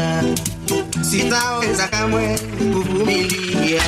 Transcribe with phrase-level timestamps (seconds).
[0.00, 0.34] kuvumilia,
[1.10, 2.38] sitaweza kamwe
[2.72, 3.82] kuvumilia.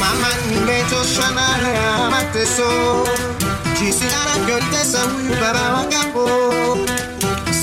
[0.00, 3.06] Mama, nimechoshwa na haya mateso,
[3.80, 6.28] jinsi anavyonitesa huyu baba wakapo,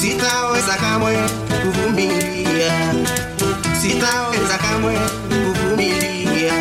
[0.02, 1.18] sitaweza kamwe
[1.64, 2.94] kuvumilia,
[3.82, 4.96] sitaweza kamwe
[5.30, 6.54] kuvumilia.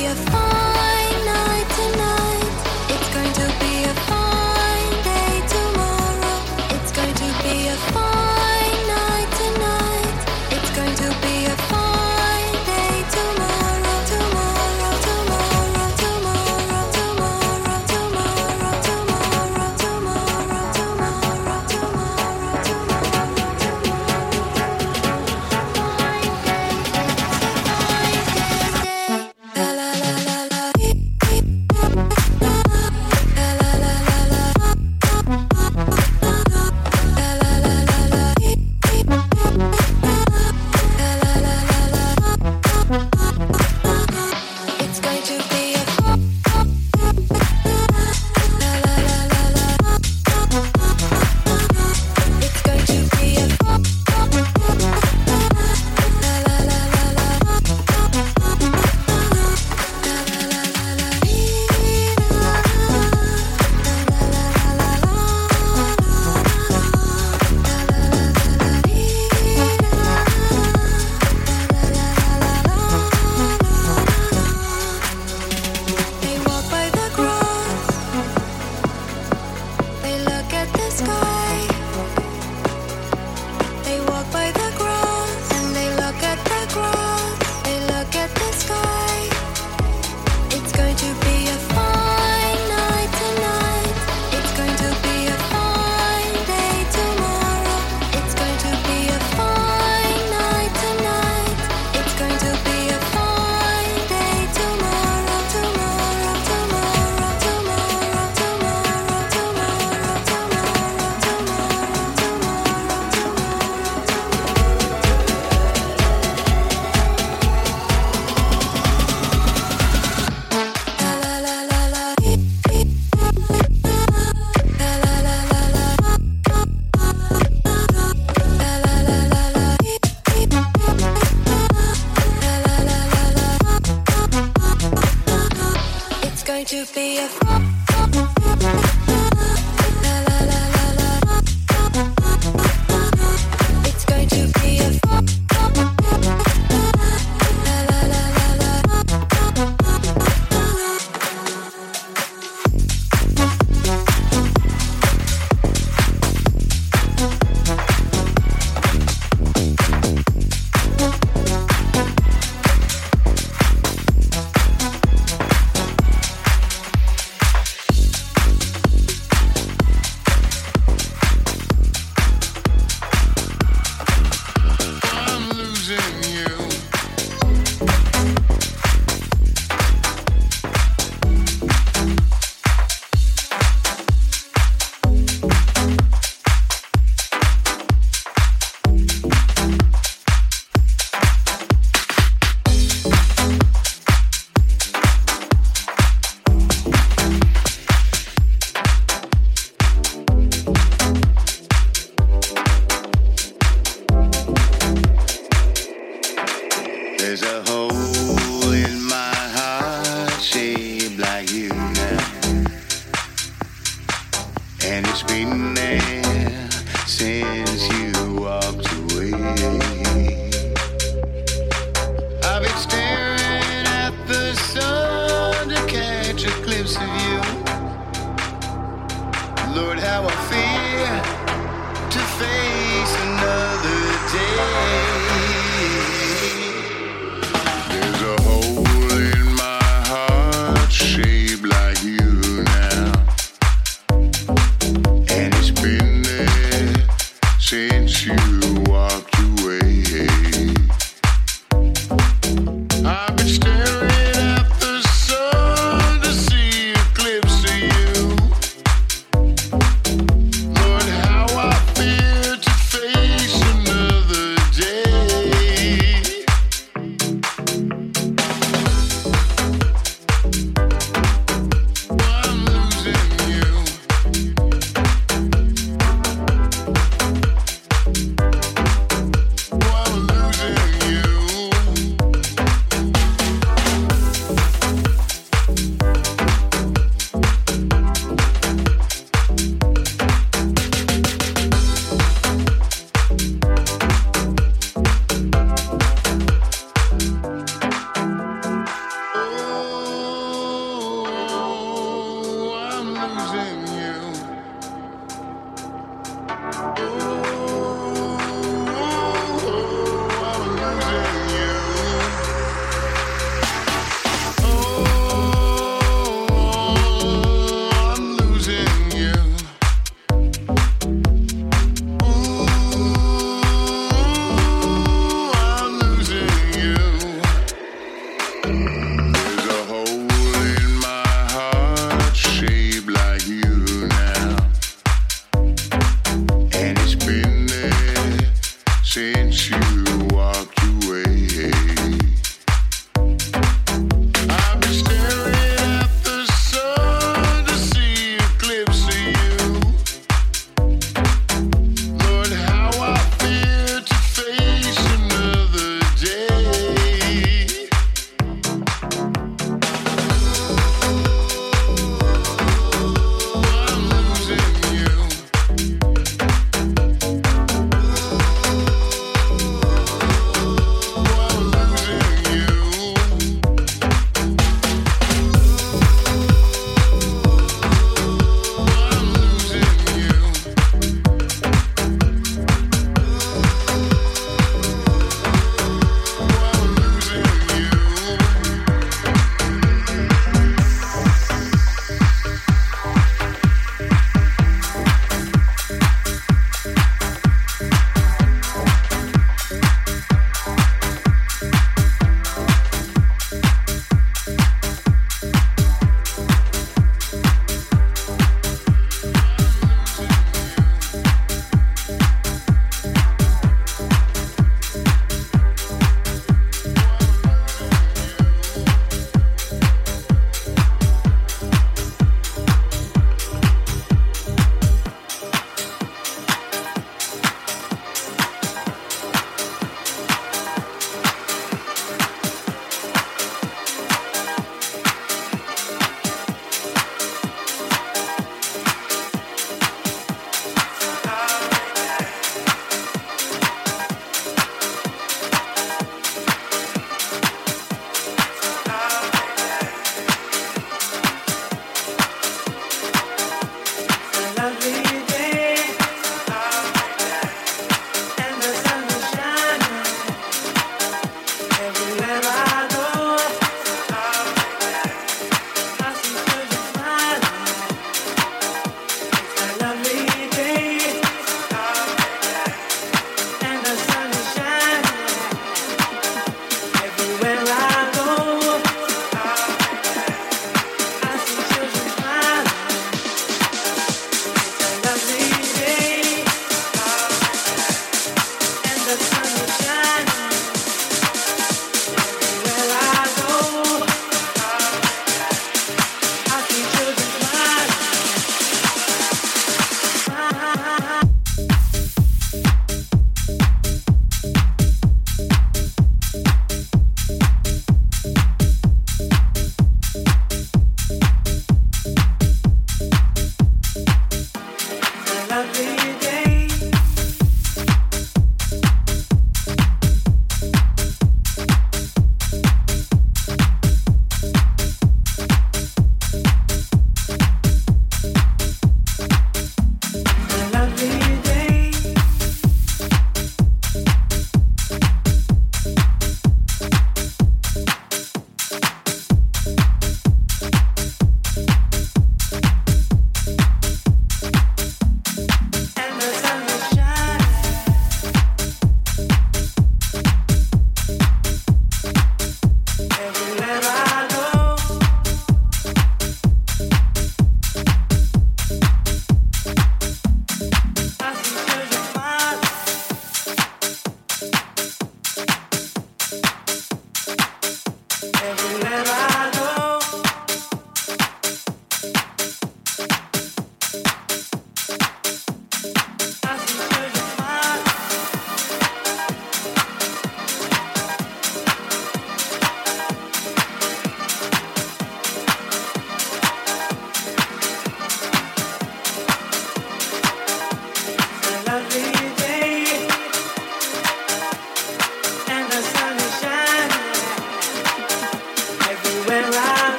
[0.00, 0.69] Be a fine